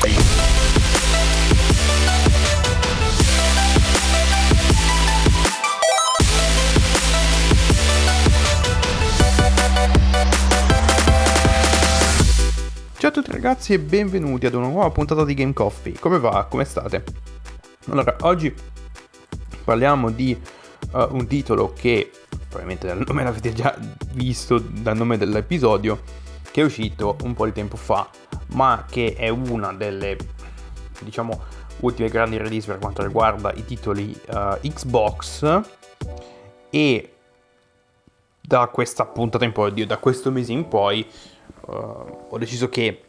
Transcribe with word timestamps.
Ciao 0.00 0.10
a 13.08 13.10
tutti 13.10 13.32
ragazzi 13.32 13.72
e 13.72 13.80
benvenuti 13.80 14.46
ad 14.46 14.54
una 14.54 14.68
nuova 14.68 14.88
puntata 14.90 15.24
di 15.24 15.34
Game 15.34 15.52
Coffee. 15.52 15.94
Come 15.98 16.20
va? 16.20 16.44
Come 16.48 16.64
state? 16.64 17.02
Allora, 17.88 18.18
oggi 18.20 18.54
parliamo 19.64 20.10
di 20.10 20.38
uh, 20.92 21.08
un 21.10 21.26
titolo 21.26 21.72
che 21.72 22.12
probabilmente 22.28 22.86
dal 22.86 23.02
nome 23.04 23.24
l'avete 23.24 23.52
già 23.52 23.76
visto 24.12 24.60
dal 24.60 24.96
nome 24.96 25.18
dell'episodio 25.18 26.26
che 26.50 26.60
è 26.60 26.64
uscito 26.64 27.16
un 27.22 27.34
po' 27.34 27.44
di 27.44 27.52
tempo 27.52 27.76
fa, 27.76 28.08
ma 28.48 28.84
che 28.88 29.14
è 29.16 29.28
una 29.28 29.72
delle 29.72 30.16
diciamo 31.00 31.40
ultime 31.80 32.08
grandi 32.08 32.36
release 32.36 32.66
per 32.66 32.78
quanto 32.78 33.02
riguarda 33.02 33.52
i 33.52 33.64
titoli 33.64 34.18
uh, 34.28 34.58
Xbox. 34.60 35.62
E 36.70 37.12
da 38.40 38.66
questa 38.68 39.06
puntata 39.06 39.44
in 39.44 39.52
poi, 39.52 39.86
da 39.86 39.98
questo 39.98 40.30
mese 40.30 40.52
in 40.52 40.68
poi 40.68 41.06
uh, 41.66 42.26
ho 42.30 42.38
deciso 42.38 42.68
che 42.68 43.02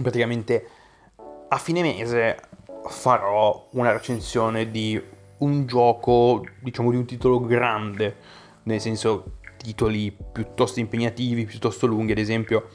praticamente 0.00 0.68
a 1.48 1.58
fine 1.58 1.82
mese 1.82 2.38
farò 2.86 3.68
una 3.72 3.92
recensione 3.92 4.70
di 4.70 5.00
un 5.38 5.66
gioco, 5.66 6.44
diciamo 6.60 6.90
di 6.90 6.96
un 6.96 7.04
titolo 7.04 7.40
grande, 7.40 8.16
nel 8.64 8.80
senso 8.80 9.38
titoli 9.62 10.14
piuttosto 10.32 10.80
impegnativi, 10.80 11.44
piuttosto 11.44 11.86
lunghi, 11.86 12.12
ad 12.12 12.18
esempio 12.18 12.68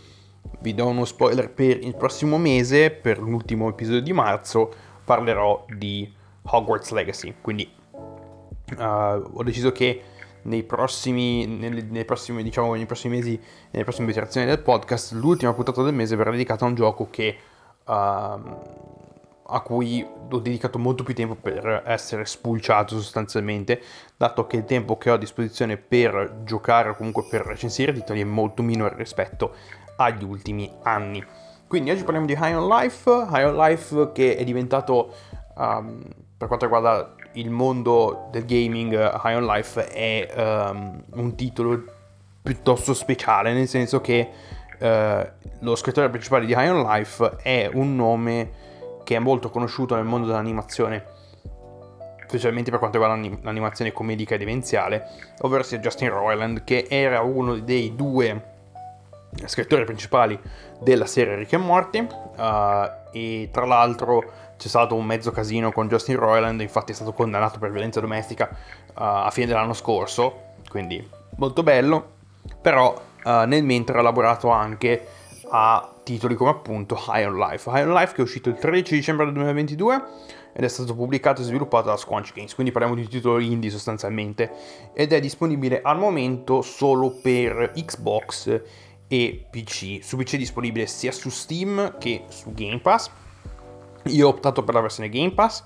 vi 0.61 0.73
do 0.73 0.87
uno 0.87 1.05
spoiler 1.05 1.51
per 1.51 1.83
il 1.83 1.95
prossimo 1.95 2.37
mese, 2.37 2.91
per 2.91 3.19
l'ultimo 3.19 3.69
episodio 3.69 4.01
di 4.01 4.13
marzo, 4.13 4.73
parlerò 5.03 5.65
di 5.69 6.11
Hogwarts 6.43 6.91
Legacy, 6.91 7.35
quindi 7.41 7.69
uh, 8.77 8.81
ho 8.81 9.43
deciso 9.43 9.71
che 9.71 10.01
nei 10.43 10.63
prossimi, 10.63 11.45
nei, 11.45 11.85
nei, 11.89 12.05
prossimi, 12.05 12.41
diciamo, 12.41 12.73
nei 12.73 12.85
prossimi 12.85 13.17
mesi, 13.17 13.39
nelle 13.71 13.83
prossime 13.83 14.09
iterazioni 14.09 14.47
del 14.47 14.59
podcast, 14.59 15.11
l'ultima 15.13 15.53
puntata 15.53 15.83
del 15.83 15.93
mese 15.93 16.15
verrà 16.15 16.31
dedicata 16.31 16.65
a 16.65 16.69
un 16.69 16.75
gioco 16.75 17.09
che, 17.09 17.37
uh, 17.85 18.96
a 19.49 19.61
cui 19.61 20.05
ho 20.29 20.39
dedicato 20.39 20.77
molto 20.77 21.03
più 21.03 21.13
tempo 21.13 21.35
per 21.35 21.83
essere 21.85 22.25
spulciato 22.25 22.95
sostanzialmente, 22.95 23.81
dato 24.17 24.45
che 24.45 24.57
il 24.57 24.65
tempo 24.65 24.97
che 24.97 25.09
ho 25.09 25.13
a 25.13 25.17
disposizione 25.17 25.77
per 25.77 26.41
giocare 26.43 26.89
o 26.89 26.95
comunque 26.95 27.25
per 27.29 27.45
recensire 27.45 27.93
titoli 27.93 28.21
è 28.21 28.25
molto 28.25 28.61
minore 28.61 28.95
rispetto 28.95 29.53
agli 29.97 30.23
ultimi 30.23 30.69
anni. 30.83 31.23
Quindi 31.67 31.91
oggi 31.91 32.03
parliamo 32.03 32.25
di 32.25 32.33
High 32.33 32.55
on 32.55 32.67
Life, 32.67 33.09
High 33.09 33.45
on 33.45 33.55
Life 33.55 34.11
che 34.13 34.35
è 34.35 34.43
diventato, 34.43 35.13
um, 35.55 36.01
per 36.37 36.47
quanto 36.47 36.65
riguarda 36.65 37.15
il 37.33 37.49
mondo 37.49 38.27
del 38.31 38.45
gaming, 38.45 38.93
High 38.93 39.35
on 39.35 39.45
Life 39.45 39.87
è 39.87 40.69
um, 40.71 41.03
un 41.13 41.35
titolo 41.35 41.83
piuttosto 42.41 42.93
speciale, 42.93 43.53
nel 43.53 43.67
senso 43.67 44.01
che 44.01 44.29
uh, 44.79 45.47
lo 45.59 45.75
scrittore 45.75 46.09
principale 46.09 46.45
di 46.45 46.53
High 46.53 46.69
on 46.69 46.81
Life 46.83 47.35
è 47.41 47.69
un 47.73 47.95
nome 47.95 48.65
che 49.07 49.15
è 49.15 49.19
molto 49.19 49.49
conosciuto 49.49 49.95
nel 49.95 50.03
mondo 50.03 50.27
dell'animazione, 50.27 51.05
specialmente 52.27 52.71
per 52.71 52.79
quanto 52.79 52.97
riguarda 52.97 53.39
l'animazione 53.41 53.93
comedica 53.93 54.35
e 54.35 54.37
demenziale, 54.37 55.07
ovvero 55.43 55.63
sia 55.63 55.77
Justin 55.77 56.09
Roiland, 56.09 56.65
che 56.65 56.87
era 56.89 57.21
uno 57.21 57.55
dei 57.55 57.95
due 57.95 58.55
scrittori 59.45 59.85
principali 59.85 60.37
della 60.81 61.05
serie 61.05 61.35
Rick 61.35 61.53
e 61.53 61.57
Morty 61.57 61.99
uh, 61.99 62.89
e 63.13 63.47
tra 63.49 63.65
l'altro 63.65 64.29
c'è 64.57 64.67
stato 64.67 64.95
un 64.95 65.05
mezzo 65.05 65.31
casino 65.31 65.71
con 65.71 65.87
Justin 65.87 66.17
Roiland, 66.17 66.59
infatti 66.59 66.91
è 66.91 66.95
stato 66.95 67.13
condannato 67.13 67.59
per 67.59 67.71
violenza 67.71 68.01
domestica 68.01 68.49
uh, 68.51 68.91
a 68.93 69.29
fine 69.31 69.45
dell'anno 69.45 69.71
scorso, 69.71 70.55
quindi 70.67 71.09
molto 71.37 71.63
bello, 71.63 72.15
però 72.61 72.93
uh, 73.23 73.45
nel 73.45 73.63
mentre 73.63 73.99
ha 73.99 74.01
lavorato 74.01 74.49
anche 74.49 75.07
a 75.49 75.93
titoli 76.07 76.35
come 76.35 76.51
appunto 76.51 76.95
High 76.95 77.25
on 77.25 77.37
Life. 77.37 77.69
High 77.69 77.85
on 77.85 77.93
Life 77.93 78.13
che 78.13 78.21
è 78.21 78.23
uscito 78.23 78.47
il 78.47 78.55
13 78.55 78.95
dicembre 78.95 79.25
del 79.25 79.33
2022 79.33 80.03
ed 80.53 80.63
è 80.63 80.67
stato 80.69 80.95
pubblicato 80.95 81.41
e 81.41 81.43
sviluppato 81.43 81.89
da 81.89 81.97
Squanch 81.97 82.31
Games, 82.33 82.53
quindi 82.53 82.71
parliamo 82.71 82.95
di 82.95 83.03
un 83.03 83.09
titolo 83.09 83.39
indie 83.39 83.69
sostanzialmente, 83.69 84.51
ed 84.93 85.11
è 85.11 85.19
disponibile 85.19 85.81
al 85.83 85.99
momento 85.99 86.61
solo 86.61 87.11
per 87.11 87.73
Xbox 87.75 88.61
e 89.07 89.45
PC. 89.51 89.99
Su 90.01 90.15
PC 90.17 90.35
è 90.35 90.37
disponibile 90.37 90.87
sia 90.87 91.11
su 91.11 91.29
Steam 91.29 91.97
che 91.97 92.23
su 92.29 92.53
Game 92.53 92.79
Pass 92.79 93.11
io 94.05 94.27
ho 94.27 94.29
optato 94.29 94.63
per 94.63 94.73
la 94.73 94.81
versione 94.81 95.09
Game 95.09 95.33
Pass 95.33 95.65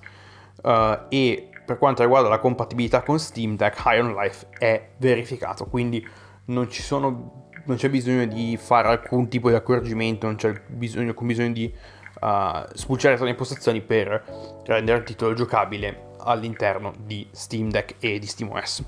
uh, 0.63 1.05
e 1.09 1.49
per 1.63 1.77
quanto 1.77 2.01
riguarda 2.01 2.27
la 2.27 2.39
compatibilità 2.39 3.03
con 3.03 3.19
Steam 3.19 3.55
Deck, 3.55 3.81
High 3.85 4.01
on 4.01 4.13
Life 4.15 4.47
è 4.57 4.89
verificato, 4.97 5.65
quindi 5.65 6.05
non, 6.45 6.69
sono, 6.71 7.49
non 7.65 7.77
c'è 7.77 7.89
bisogno 7.89 8.25
di 8.25 8.57
fare 8.57 8.87
alcun 8.87 9.27
tipo 9.27 9.49
di 9.49 9.55
accorgimento, 9.55 10.25
non 10.25 10.35
c'è 10.35 10.61
bisogno, 10.67 11.09
alcun 11.09 11.27
bisogno 11.27 11.53
di 11.53 11.73
uh, 12.21 12.65
spulciare 12.73 13.17
le 13.17 13.29
impostazioni 13.29 13.81
per 13.81 14.61
rendere 14.65 14.99
il 14.99 15.03
titolo 15.03 15.33
giocabile 15.33 16.09
all'interno 16.19 16.93
di 16.97 17.27
Steam 17.31 17.69
Deck 17.69 17.95
e 17.99 18.19
di 18.19 18.27
SteamOS. 18.27 18.83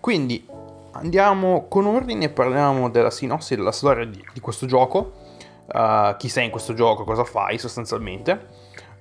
Quindi 0.00 0.46
andiamo 0.92 1.68
con 1.68 1.86
ordine 1.86 2.26
e 2.26 2.30
parliamo 2.30 2.90
della 2.90 3.10
sinossi 3.10 3.54
della 3.54 3.72
storia 3.72 4.04
di, 4.04 4.22
di 4.32 4.40
questo 4.40 4.66
gioco 4.66 5.12
uh, 5.66 6.16
chi 6.16 6.28
sei 6.28 6.46
in 6.46 6.50
questo 6.50 6.74
gioco, 6.74 7.04
cosa 7.04 7.24
fai 7.24 7.58
sostanzialmente. 7.58 8.46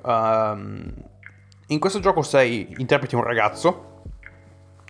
Um, 0.04 0.94
in 1.68 1.80
questo 1.80 2.00
gioco 2.00 2.22
sei, 2.22 2.74
interpreti 2.78 3.16
un 3.16 3.24
ragazzo 3.24 4.04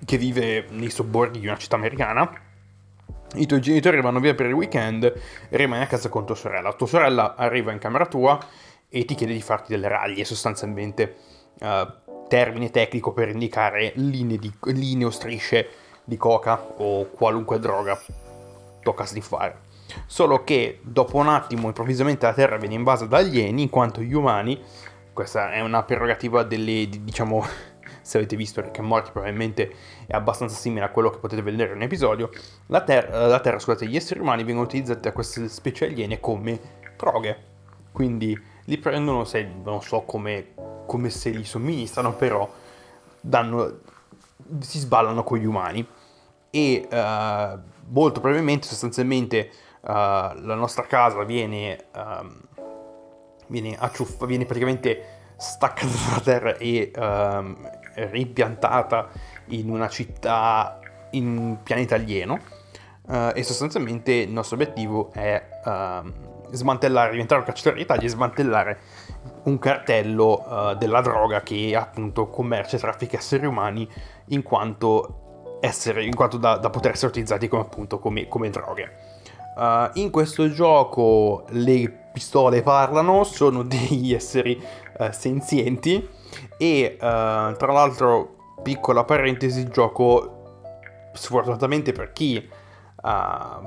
che 0.03 0.17
vive 0.17 0.65
nei 0.71 0.89
sobborghi 0.89 1.39
di 1.39 1.47
una 1.47 1.57
città 1.57 1.75
americana. 1.75 2.29
I 3.35 3.45
tuoi 3.45 3.61
genitori 3.61 4.01
vanno 4.01 4.19
via 4.19 4.35
per 4.35 4.47
il 4.47 4.53
weekend 4.53 5.13
rimani 5.49 5.83
a 5.83 5.87
casa 5.87 6.09
con 6.09 6.25
tua 6.25 6.35
sorella. 6.35 6.73
Tua 6.73 6.87
sorella 6.87 7.35
arriva 7.35 7.71
in 7.71 7.79
camera 7.79 8.05
tua 8.05 8.37
e 8.89 9.05
ti 9.05 9.15
chiede 9.15 9.31
di 9.31 9.41
farti 9.41 9.71
delle 9.71 9.87
raglie, 9.87 10.25
sostanzialmente 10.25 11.15
uh, 11.61 12.27
termine 12.27 12.69
tecnico 12.71 13.13
per 13.13 13.29
indicare 13.29 13.93
linee, 13.95 14.37
di, 14.37 14.51
linee 14.65 15.05
o 15.05 15.09
strisce 15.09 15.69
di 16.03 16.17
coca 16.17 16.61
o 16.77 17.09
qualunque 17.09 17.59
droga 17.59 17.97
tocca 18.81 19.05
di 19.13 19.21
fare. 19.21 19.69
Solo 20.05 20.43
che 20.43 20.79
dopo 20.83 21.17
un 21.17 21.29
attimo 21.29 21.67
improvvisamente 21.67 22.25
la 22.25 22.33
Terra 22.33 22.57
viene 22.57 22.75
invasa 22.75 23.05
da 23.05 23.17
alieni 23.17 23.61
in 23.61 23.69
quanto 23.69 24.01
gli 24.01 24.13
umani, 24.13 24.59
questa 25.13 25.51
è 25.51 25.61
una 25.61 25.83
prerogativa 25.83 26.43
delle, 26.43 26.87
diciamo, 26.89 27.45
se 28.01 28.17
avete 28.17 28.35
visto 28.35 28.61
Rick 28.61 28.79
and 28.79 28.87
Morty 28.87 29.11
probabilmente 29.11 29.73
è 30.07 30.13
abbastanza 30.15 30.55
simile 30.55 30.85
a 30.85 30.89
quello 30.89 31.09
che 31.09 31.19
potete 31.19 31.41
vedere 31.41 31.71
in 31.71 31.77
un 31.77 31.81
episodio, 31.83 32.29
la 32.67 32.81
Terra, 32.81 33.27
la 33.27 33.39
terra 33.39 33.59
scusate, 33.59 33.85
gli 33.85 33.95
esseri 33.95 34.19
umani 34.19 34.43
vengono 34.43 34.65
utilizzati 34.65 35.01
da 35.01 35.11
queste 35.11 35.47
specie 35.47 35.85
aliene 35.85 36.19
come 36.19 36.59
droghe. 36.97 37.49
Quindi 37.91 38.39
li 38.65 38.77
prendono, 38.77 39.25
se, 39.25 39.47
non 39.63 39.81
so 39.81 40.01
come, 40.01 40.53
come 40.85 41.09
se 41.09 41.29
li 41.31 41.43
somministrano, 41.43 42.13
però 42.13 42.49
danno, 43.19 43.79
si 44.59 44.79
sballano 44.79 45.23
con 45.23 45.37
gli 45.37 45.45
umani. 45.45 45.85
E 46.49 46.87
uh, 46.89 47.59
molto 47.89 48.19
probabilmente, 48.19 48.67
sostanzialmente, 48.67 49.51
uh, 49.81 49.87
la 49.87 50.55
nostra 50.55 50.83
casa 50.83 51.23
viene, 51.23 51.85
um, 51.95 52.41
viene, 53.47 53.75
acciuff- 53.77 54.25
viene 54.25 54.45
praticamente 54.45 55.19
staccata 55.37 55.87
dalla 56.07 56.21
terra 56.21 56.57
e 56.57 56.91
um, 56.95 57.69
ripiantata 57.95 59.09
in 59.47 59.69
una 59.69 59.87
città 59.87 60.79
in 61.11 61.37
un 61.37 61.63
pianeta 61.63 61.95
alieno 61.95 62.39
uh, 63.07 63.31
e 63.33 63.43
sostanzialmente 63.43 64.13
il 64.13 64.31
nostro 64.31 64.55
obiettivo 64.55 65.11
è 65.13 65.41
uh, 65.63 66.11
smantellare, 66.51 67.11
diventare 67.11 67.41
un 67.41 67.45
cacciatore 67.45 67.77
di 67.77 67.85
tagli 67.85 68.05
e 68.05 68.09
smantellare 68.09 68.79
un 69.43 69.57
cartello 69.59 70.45
uh, 70.45 70.75
della 70.75 71.01
droga 71.01 71.41
che 71.41 71.75
appunto 71.75 72.27
commercia 72.27 72.77
e 72.77 72.79
traffica 72.79 73.17
esseri 73.17 73.45
umani 73.45 73.87
in 74.27 74.43
quanto, 74.43 75.57
essere, 75.61 76.03
in 76.03 76.15
quanto 76.15 76.37
da, 76.37 76.57
da 76.57 76.69
poter 76.69 76.91
essere 76.91 77.07
utilizzati 77.07 77.47
come 77.47 77.61
appunto 77.61 77.99
come, 77.99 78.27
come 78.27 78.49
droghe. 78.49 79.19
Uh, 79.55 79.89
in 79.99 80.11
questo 80.11 80.49
gioco 80.49 81.45
le 81.49 82.09
pistole 82.13 82.61
parlano, 82.61 83.23
sono 83.23 83.63
degli 83.63 84.13
esseri 84.13 84.61
uh, 84.97 85.11
senzienti 85.11 86.19
e 86.57 86.93
uh, 86.95 86.97
tra 86.99 87.71
l'altro, 87.71 88.35
piccola 88.61 89.03
parentesi, 89.03 89.61
il 89.61 89.69
gioco 89.69 90.37
sfortunatamente 91.13 91.91
per 91.91 92.13
chi 92.13 92.47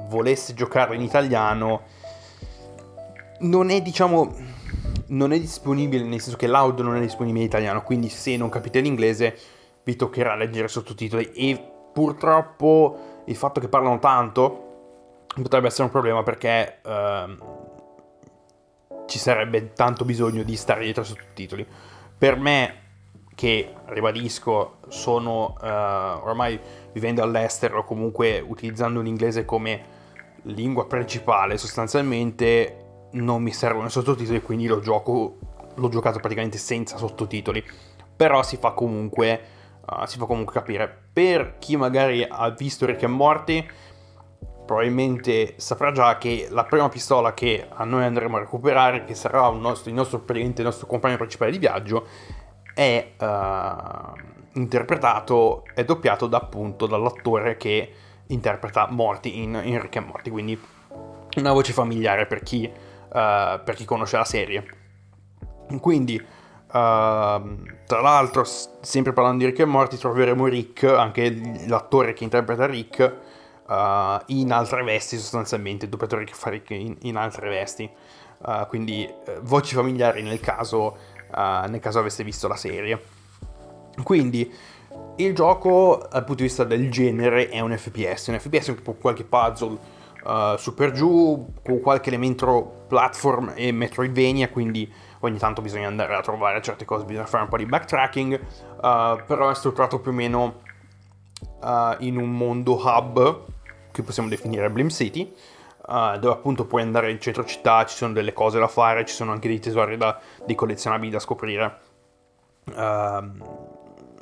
volesse 0.08 0.54
giocarlo 0.54 0.94
in 0.94 1.00
italiano 1.00 1.82
non 3.40 3.70
è 3.70 3.82
diciamo 3.82 4.32
non 5.08 5.32
è 5.32 5.40
disponibile 5.40 6.04
nel 6.04 6.20
senso 6.20 6.38
che 6.38 6.46
l'audio 6.46 6.84
non 6.84 6.94
è 6.94 7.00
disponibile 7.00 7.40
in 7.40 7.46
italiano 7.46 7.82
quindi 7.82 8.08
se 8.08 8.36
non 8.36 8.48
capite 8.48 8.78
l'inglese 8.78 9.36
vi 9.82 9.96
toccherà 9.96 10.36
leggere 10.36 10.68
sottotitoli 10.68 11.32
e 11.32 11.60
purtroppo 11.92 13.22
il 13.24 13.34
fatto 13.34 13.60
che 13.60 13.68
parlano 13.68 13.98
tanto 13.98 14.64
potrebbe 15.42 15.66
essere 15.66 15.84
un 15.84 15.90
problema 15.90 16.22
perché 16.22 16.78
uh, 16.84 17.64
ci 19.06 19.18
sarebbe 19.18 19.72
tanto 19.72 20.04
bisogno 20.04 20.42
di 20.42 20.56
stare 20.56 20.84
dietro 20.84 21.02
ai 21.02 21.08
sottotitoli. 21.08 21.66
Per 22.16 22.36
me, 22.36 22.74
che 23.34 23.74
ribadisco, 23.86 24.78
sono 24.88 25.56
uh, 25.60 25.66
ormai 25.66 26.58
vivendo 26.92 27.22
all'estero 27.22 27.84
comunque 27.84 28.38
utilizzando 28.40 29.00
l'inglese 29.00 29.44
come 29.44 29.92
lingua 30.42 30.86
principale, 30.86 31.58
sostanzialmente 31.58 33.08
non 33.12 33.42
mi 33.42 33.52
servono 33.52 33.86
i 33.86 33.90
sottotitoli, 33.90 34.40
quindi 34.42 34.66
lo 34.66 34.80
gioco, 34.80 35.38
l'ho 35.74 35.88
giocato 35.88 36.18
praticamente 36.18 36.58
senza 36.58 36.96
sottotitoli. 36.96 37.64
Però 38.16 38.42
si 38.42 38.56
fa 38.56 38.70
comunque, 38.70 39.40
uh, 39.86 40.06
si 40.06 40.18
fa 40.18 40.26
comunque 40.26 40.54
capire. 40.54 41.02
Per 41.12 41.58
chi 41.58 41.76
magari 41.76 42.26
ha 42.28 42.48
visto 42.50 42.86
Rick 42.86 43.02
e 43.02 43.06
Morty, 43.08 43.66
probabilmente 44.64 45.54
saprà 45.56 45.92
già 45.92 46.16
che 46.18 46.48
la 46.50 46.64
prima 46.64 46.88
pistola 46.88 47.34
che 47.34 47.66
a 47.68 47.84
noi 47.84 48.04
andremo 48.04 48.36
a 48.36 48.40
recuperare, 48.40 49.04
che 49.04 49.14
sarà 49.14 49.48
nostro, 49.50 49.90
il 49.90 49.96
nostro, 49.96 50.22
il 50.26 50.52
nostro 50.56 50.86
compagno 50.86 51.16
principale 51.16 51.50
di 51.50 51.58
viaggio, 51.58 52.06
è 52.74 53.12
uh, 53.18 54.58
interpretato, 54.58 55.64
è 55.74 55.84
doppiato 55.84 56.26
da, 56.26 56.38
appunto 56.38 56.86
dall'attore 56.86 57.56
che 57.56 57.92
interpreta 58.28 58.88
Morty 58.90 59.42
in, 59.42 59.60
in 59.64 59.80
Rick 59.80 59.96
e 59.96 60.00
Morty, 60.00 60.30
quindi 60.30 60.60
una 61.36 61.52
voce 61.52 61.72
familiare 61.72 62.26
per 62.26 62.42
chi, 62.42 62.64
uh, 62.64 63.10
per 63.10 63.74
chi 63.74 63.84
conosce 63.84 64.16
la 64.16 64.24
serie. 64.24 64.66
Quindi, 65.80 66.16
uh, 66.16 66.22
tra 66.68 68.00
l'altro, 68.00 68.44
sempre 68.44 69.12
parlando 69.12 69.38
di 69.44 69.50
Rick 69.50 69.60
e 69.60 69.64
Morty, 69.66 69.96
troveremo 69.96 70.46
Rick, 70.46 70.84
anche 70.84 71.64
l'attore 71.66 72.12
che 72.12 72.24
interpreta 72.24 72.66
Rick, 72.66 73.16
uh, 73.66 74.22
in 74.26 74.52
altre 74.52 74.82
vesti 74.82 75.16
sostanzialmente, 75.16 75.84
il 75.84 75.90
doppiatore 75.90 76.24
che 76.24 76.34
fa 76.34 76.50
Rick 76.50 76.70
in, 76.70 76.96
in 77.02 77.16
altre 77.16 77.48
vesti. 77.48 77.90
Uh, 78.38 78.66
quindi 78.66 79.08
uh, 79.08 79.40
voci 79.42 79.74
familiari 79.74 80.22
nel 80.22 80.40
caso, 80.40 80.96
nel 81.34 81.80
caso 81.80 81.98
aveste 81.98 82.22
visto 82.24 82.46
la 82.46 82.56
serie. 82.56 83.02
Quindi 84.02 84.52
il 85.16 85.34
gioco 85.34 86.06
dal 86.10 86.24
punto 86.24 86.42
di 86.42 86.48
vista 86.48 86.64
del 86.64 86.90
genere 86.90 87.48
è 87.48 87.58
un 87.60 87.76
FPS, 87.76 88.28
un 88.28 88.38
FPS 88.38 88.76
con 88.84 88.98
qualche 88.98 89.24
puzzle 89.24 90.02
su 90.56 90.74
per 90.74 90.92
giù, 90.92 91.52
con 91.62 91.80
qualche 91.80 92.08
elemento 92.10 92.84
platform 92.86 93.52
e 93.56 93.72
Metroidvania, 93.72 94.48
quindi 94.48 94.90
ogni 95.20 95.38
tanto 95.38 95.60
bisogna 95.60 95.88
andare 95.88 96.14
a 96.14 96.20
trovare 96.20 96.62
certe 96.62 96.84
cose, 96.84 97.04
bisogna 97.04 97.26
fare 97.26 97.42
un 97.42 97.48
po' 97.48 97.56
di 97.56 97.66
backtracking, 97.66 98.40
però 98.80 99.50
è 99.50 99.54
strutturato 99.54 99.98
più 99.98 100.12
o 100.12 100.14
meno 100.14 100.60
in 101.98 102.16
un 102.16 102.30
mondo 102.30 102.74
hub 102.76 103.52
che 103.94 104.02
possiamo 104.02 104.28
definire 104.28 104.68
Blim 104.70 104.88
City, 104.88 105.32
uh, 105.86 106.18
dove 106.18 106.34
appunto 106.34 106.66
puoi 106.66 106.82
andare 106.82 107.12
in 107.12 107.20
centro 107.20 107.44
città, 107.44 107.84
ci 107.86 107.94
sono 107.94 108.12
delle 108.12 108.32
cose 108.32 108.58
da 108.58 108.66
fare, 108.66 109.04
ci 109.04 109.14
sono 109.14 109.30
anche 109.30 109.46
dei 109.46 109.60
tesori 109.60 109.96
da, 109.96 110.18
dei 110.44 110.56
collezionabili 110.56 111.12
da 111.12 111.20
scoprire, 111.20 111.78
uh, 112.64 112.72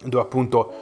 dove 0.04 0.20
appunto 0.20 0.74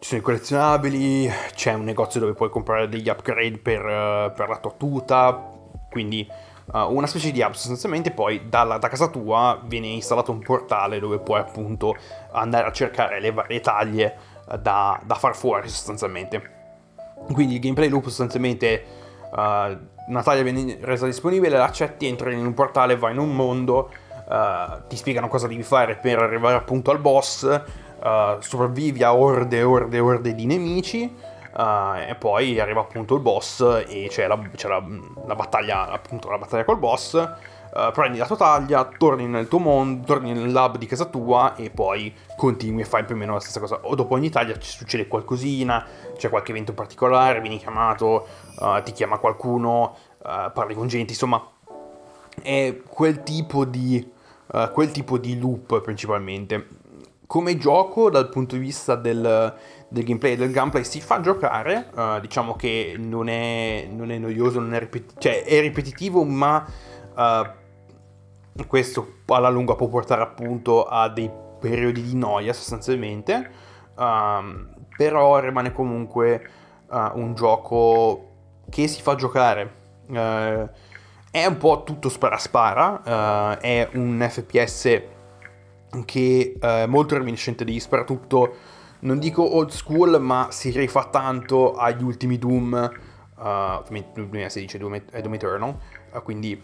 ci 0.00 0.08
sono 0.08 0.20
i 0.20 0.22
collezionabili, 0.22 1.30
c'è 1.54 1.72
un 1.72 1.84
negozio 1.84 2.20
dove 2.20 2.34
puoi 2.34 2.50
comprare 2.50 2.88
degli 2.88 3.08
upgrade 3.08 3.56
per, 3.56 3.80
uh, 3.80 4.32
per 4.34 4.48
la 4.48 4.58
tua 4.58 4.72
tuta, 4.72 5.48
quindi 5.90 6.30
una 6.72 7.08
specie 7.08 7.32
di 7.32 7.42
app 7.42 7.54
sostanzialmente, 7.54 8.12
poi 8.12 8.48
dalla, 8.48 8.78
da 8.78 8.86
casa 8.86 9.08
tua 9.08 9.60
viene 9.64 9.88
installato 9.88 10.30
un 10.30 10.38
portale 10.38 11.00
dove 11.00 11.18
puoi 11.18 11.40
appunto 11.40 11.96
andare 12.30 12.68
a 12.68 12.70
cercare 12.70 13.18
le 13.18 13.32
varie 13.32 13.58
taglie 13.58 14.16
da, 14.60 15.00
da 15.02 15.14
far 15.16 15.34
fuori 15.34 15.68
sostanzialmente. 15.68 16.59
Quindi 17.32 17.54
il 17.54 17.60
gameplay 17.60 17.88
loop 17.88 18.04
sostanzialmente 18.04 18.84
uh, 19.30 19.78
una 20.08 20.22
viene 20.42 20.78
resa 20.80 21.06
disponibile, 21.06 21.56
l'accetti, 21.56 22.06
entri 22.06 22.32
in 22.34 22.44
un 22.44 22.54
portale, 22.54 22.96
vai 22.96 23.12
in 23.12 23.18
un 23.18 23.34
mondo, 23.34 23.90
uh, 24.28 24.86
ti 24.88 24.96
spiegano 24.96 25.28
cosa 25.28 25.46
devi 25.46 25.62
fare 25.62 25.96
per 25.96 26.18
arrivare 26.18 26.56
appunto 26.56 26.90
al 26.90 26.98
boss, 26.98 27.42
uh, 27.42 28.40
sopravvivi 28.40 29.02
a 29.02 29.14
orde 29.14 29.58
e 29.58 29.62
orde 29.62 29.96
e 29.96 30.00
orde 30.00 30.34
di 30.34 30.46
nemici. 30.46 31.28
E 31.52 32.14
poi 32.14 32.58
arriva 32.58 32.80
appunto 32.80 33.16
il 33.16 33.20
boss 33.20 33.84
e 33.86 34.06
c'è 34.08 34.26
la, 34.26 34.38
c'è 34.54 34.68
la, 34.68 34.82
la 35.26 35.34
battaglia, 35.34 35.90
appunto 35.90 36.30
la 36.30 36.38
battaglia 36.38 36.64
col 36.64 36.78
boss 36.78 37.28
uh, 37.72 37.92
prendi 37.92 38.18
la 38.18 38.26
tua 38.26 38.36
taglia, 38.36 38.88
torni 38.96 39.26
nel 39.26 39.48
tuo 39.48 39.58
mondo, 39.58 40.06
torni 40.06 40.32
nel 40.32 40.52
lab 40.52 40.76
di 40.76 40.86
casa 40.86 41.04
tua 41.04 41.54
e 41.56 41.70
poi 41.70 42.14
continui 42.36 42.82
e 42.82 42.84
fai 42.84 43.04
più 43.04 43.14
o 43.14 43.18
meno 43.18 43.34
la 43.34 43.40
stessa 43.40 43.60
cosa. 43.60 43.80
O 43.82 43.94
dopo 43.94 44.14
ogni 44.14 44.30
taglia 44.30 44.58
ci 44.58 44.70
succede 44.70 45.08
qualcosina, 45.08 45.84
c'è 46.16 46.28
qualche 46.28 46.50
evento 46.50 46.72
particolare, 46.72 47.40
vieni 47.40 47.58
chiamato, 47.58 48.26
uh, 48.58 48.82
ti 48.82 48.92
chiama 48.92 49.18
qualcuno, 49.18 49.96
uh, 50.18 50.52
parli 50.52 50.74
con 50.74 50.86
gente, 50.86 51.12
insomma 51.12 51.44
è 52.42 52.80
quel 52.88 53.22
tipo 53.22 53.64
di, 53.64 54.10
quel 54.72 54.90
tipo 54.90 55.18
di 55.18 55.38
loop 55.38 55.80
principalmente. 55.82 56.68
Come 57.26 57.56
gioco 57.58 58.10
dal 58.10 58.28
punto 58.28 58.56
di 58.56 58.62
vista 58.62 58.96
del, 58.96 59.54
del 59.88 60.04
gameplay 60.04 60.36
del 60.36 60.50
gameplay 60.50 60.82
si 60.82 61.00
fa 61.00 61.20
giocare, 61.20 61.90
uh, 61.94 62.18
diciamo 62.18 62.56
che 62.56 62.96
non 62.98 63.28
è, 63.28 63.88
non 63.88 64.10
è 64.10 64.18
noioso, 64.18 64.58
non 64.58 64.74
è, 64.74 64.78
ripet- 64.80 65.18
cioè, 65.18 65.44
è 65.44 65.60
ripetitivo, 65.60 66.24
ma 66.24 66.66
uh, 67.14 68.66
questo 68.66 69.18
alla 69.26 69.48
lunga 69.48 69.74
può 69.74 69.88
portare 69.88 70.22
appunto 70.22 70.84
a 70.84 71.08
dei 71.08 71.30
periodi 71.60 72.02
di 72.02 72.16
noia 72.16 72.52
sostanzialmente, 72.52 73.50
um, 73.96 74.68
però 74.96 75.38
rimane 75.38 75.72
comunque 75.72 76.48
uh, 76.88 77.10
un 77.14 77.34
gioco 77.34 78.28
che 78.68 78.88
si 78.88 79.02
fa 79.02 79.14
giocare. 79.14 79.78
Uh, 80.06 80.68
è 81.30 81.46
un 81.46 81.56
po' 81.58 81.84
tutto 81.84 82.08
spara-spara, 82.08 83.54
uh, 83.54 83.60
è 83.60 83.88
un 83.92 84.26
FPS 84.28 85.02
che 86.04 86.56
è 86.60 86.86
molto 86.86 87.16
reminiscente 87.16 87.64
di 87.64 87.78
sparatutto, 87.78 88.54
non 89.00 89.18
dico 89.18 89.56
old 89.56 89.70
school, 89.70 90.20
ma 90.20 90.48
si 90.50 90.70
rifà 90.70 91.04
tanto 91.04 91.74
agli 91.74 92.02
ultimi 92.02 92.38
Doom, 92.38 92.90
uh, 93.38 93.82
2016 94.12 94.78
Doom, 94.78 95.02
Doom 95.20 95.34
Eternal, 95.34 95.76
quindi 96.22 96.60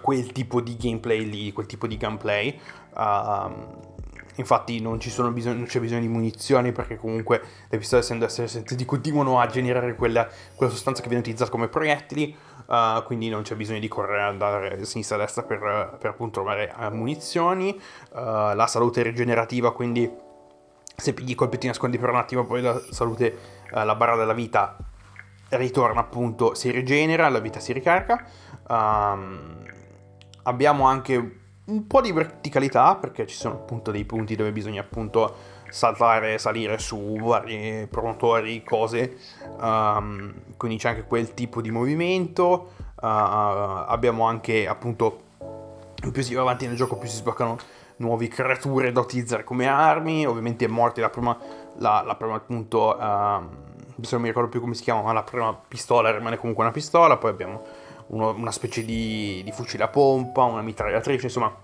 quel 0.00 0.32
tipo 0.32 0.60
di 0.60 0.76
gameplay 0.76 1.28
lì, 1.28 1.52
quel 1.52 1.66
tipo 1.66 1.86
di 1.86 1.96
gameplay. 1.96 2.58
Uh, 2.94 3.92
infatti 4.36 4.80
non, 4.80 4.98
bisogno, 4.98 5.56
non, 5.56 5.66
c'è 5.66 5.80
bisogno 5.80 6.00
di 6.00 6.08
munizioni 6.08 6.72
perché 6.72 6.96
comunque 6.96 7.40
le 7.68 7.78
pistole 7.78 8.00
essendo 8.02 8.24
essere 8.24 8.48
sentiti 8.48 8.84
continuano 8.84 9.38
a 9.38 9.46
generare 9.46 9.94
quella, 9.94 10.28
quella, 10.54 10.72
sostanza 10.72 11.02
che 11.02 11.08
viene 11.08 11.22
utilizzata 11.22 11.50
come 11.50 11.68
proiettili, 11.68 12.34
uh, 12.66 13.02
quindi 13.04 13.28
non 13.28 13.42
c'è 13.42 13.54
bisogno 13.54 13.78
di 13.80 13.88
correre 13.88 14.22
andare 14.22 14.84
sinistra 14.84 15.16
e 15.16 15.20
destra 15.20 15.42
per, 15.42 15.96
per 15.98 16.10
appunto 16.10 16.40
trovare 16.40 16.72
uh, 16.76 16.94
munizioni. 16.94 17.78
Uh, 18.10 18.54
la 18.54 18.66
salute 18.66 19.02
rigenerativa, 19.02 19.72
quindi 19.72 20.10
se 20.96 21.12
pigli 21.12 21.34
colpi 21.34 21.58
ti 21.58 21.66
nascondi 21.66 21.98
per 21.98 22.10
un 22.10 22.16
attimo, 22.16 22.44
poi 22.44 22.62
la 22.62 22.80
salute, 22.90 23.36
la 23.70 23.96
barra 23.96 24.14
della 24.14 24.32
vita 24.32 24.76
ritorna 25.48 26.00
appunto, 26.00 26.54
si 26.54 26.70
rigenera, 26.70 27.28
la 27.28 27.40
vita 27.40 27.58
si 27.58 27.72
ricarica. 27.72 28.24
Um, 28.68 29.62
abbiamo 30.44 30.86
anche 30.86 31.38
un 31.66 31.86
po' 31.86 32.00
di 32.00 32.12
verticalità 32.12 32.96
perché 32.96 33.26
ci 33.26 33.36
sono 33.36 33.54
appunto 33.54 33.90
dei 33.90 34.04
punti 34.04 34.36
dove 34.36 34.52
bisogna 34.52 34.80
appunto 34.80 35.52
saltare, 35.68 36.38
salire 36.38 36.78
su 36.78 37.16
vari 37.20 37.86
promotori, 37.90 38.62
cose, 38.62 39.16
um, 39.58 40.32
quindi 40.56 40.78
c'è 40.78 40.90
anche 40.90 41.04
quel 41.04 41.34
tipo 41.34 41.60
di 41.60 41.70
movimento, 41.70 42.70
uh, 42.94 43.00
abbiamo 43.00 44.24
anche 44.24 44.68
appunto 44.68 45.22
più 46.12 46.22
si 46.22 46.34
va 46.34 46.42
avanti 46.42 46.66
nel 46.66 46.76
gioco 46.76 46.96
più 46.96 47.08
si 47.08 47.16
sbloccano 47.16 47.56
nuove 47.96 48.28
creature 48.28 48.92
da 48.92 49.00
utilizzare 49.00 49.42
come 49.42 49.66
armi, 49.66 50.26
ovviamente 50.26 50.64
è 50.64 50.68
morte 50.68 51.00
la 51.00 51.10
prima, 51.10 51.36
la, 51.78 52.02
la 52.04 52.14
prima 52.14 52.34
appunto, 52.34 52.96
uh, 52.96 53.02
non 53.02 54.20
mi 54.20 54.28
ricordo 54.28 54.48
più 54.48 54.60
come 54.60 54.74
si 54.74 54.82
chiama, 54.82 55.02
ma 55.02 55.12
la 55.12 55.22
prima 55.22 55.54
pistola 55.54 56.10
rimane 56.10 56.36
comunque 56.36 56.62
una 56.62 56.72
pistola, 56.72 57.16
poi 57.16 57.30
abbiamo 57.30 57.62
uno, 58.08 58.30
una 58.30 58.50
specie 58.50 58.84
di, 58.84 59.42
di, 59.44 59.52
fucile 59.52 59.84
a 59.84 59.88
pompa, 59.88 60.44
una 60.44 60.62
mitragliatrice, 60.62 61.26
insomma, 61.26 61.54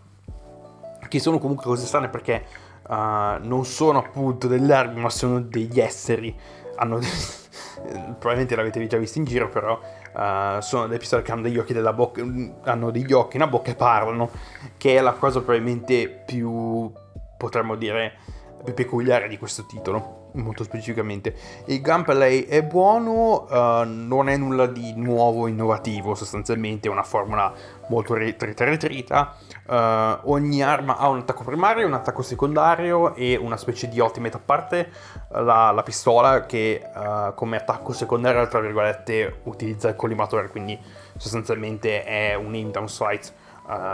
che 1.08 1.18
sono 1.18 1.38
comunque 1.38 1.64
cose 1.64 1.86
strane 1.86 2.08
perché 2.08 2.44
uh, 2.88 2.94
non 3.40 3.64
sono 3.64 3.98
appunto 3.98 4.46
delle 4.46 4.72
armi, 4.74 5.00
ma 5.00 5.10
sono 5.10 5.40
degli 5.40 5.80
esseri. 5.80 6.34
Hanno, 6.76 6.98
probabilmente 8.18 8.56
l'avete 8.56 8.86
già 8.86 8.96
visto 8.96 9.18
in 9.18 9.24
giro, 9.24 9.48
però 9.48 9.78
uh, 10.14 10.60
sono 10.60 10.86
delle 10.86 10.98
pistole 10.98 11.22
che 11.22 11.32
hanno 11.32 11.42
degli 11.42 11.58
occhi 11.58 11.72
della 11.72 11.92
bocca, 11.92 12.22
hanno 12.62 12.90
degli 12.90 13.12
occhi 13.12 13.38
nella 13.38 13.50
bocca 13.50 13.70
e 13.70 13.74
parlano, 13.74 14.30
che 14.76 14.96
è 14.96 15.00
la 15.00 15.12
cosa 15.12 15.40
probabilmente 15.40 16.08
più, 16.08 16.92
potremmo 17.36 17.76
dire, 17.76 18.18
più 18.64 18.74
peculiare 18.74 19.28
di 19.28 19.38
questo 19.38 19.66
titolo 19.66 20.19
molto 20.34 20.64
specificamente. 20.64 21.34
Il 21.66 21.80
gameplay 21.80 22.44
è 22.44 22.62
buono, 22.62 23.46
uh, 23.48 23.84
non 23.84 24.28
è 24.28 24.36
nulla 24.36 24.66
di 24.66 24.92
nuovo, 24.96 25.46
innovativo, 25.46 26.14
sostanzialmente 26.14 26.88
è 26.88 26.90
una 26.90 27.02
formula 27.02 27.52
molto 27.88 28.14
ritrita. 28.14 29.36
Uh, 29.66 30.30
ogni 30.30 30.62
arma 30.62 30.96
ha 30.96 31.08
un 31.08 31.18
attacco 31.18 31.44
primario, 31.44 31.86
un 31.86 31.94
attacco 31.94 32.22
secondario 32.22 33.14
e 33.14 33.36
una 33.36 33.56
specie 33.56 33.88
di 33.88 33.98
ultimate 34.00 34.36
a 34.36 34.40
parte 34.44 34.90
la, 35.30 35.70
la 35.70 35.82
pistola 35.82 36.46
che 36.46 36.82
uh, 36.94 37.34
come 37.34 37.56
attacco 37.56 37.92
secondario, 37.92 38.46
tra 38.48 38.60
virgolette, 38.60 39.40
utilizza 39.44 39.88
il 39.88 39.96
collimatore, 39.96 40.48
quindi 40.48 40.78
sostanzialmente 41.16 42.04
è 42.04 42.34
un 42.34 42.54
aim 42.54 42.70
down 42.70 42.88
sight 42.88 43.34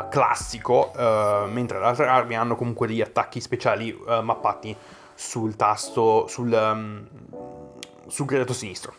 classico, 0.08 0.90
mentre 1.50 1.78
le 1.78 1.84
altre 1.84 2.06
armi 2.06 2.34
hanno 2.34 2.56
comunque 2.56 2.86
degli 2.86 3.02
attacchi 3.02 3.42
speciali 3.42 3.94
mappati 4.22 4.74
sul 5.16 5.56
tasto, 5.56 6.28
sul, 6.28 6.52
um, 6.52 7.08
sul 8.06 8.26
gradetto 8.26 8.52
sinistro. 8.52 8.94